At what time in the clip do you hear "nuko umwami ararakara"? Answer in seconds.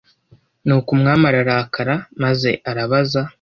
0.65-1.95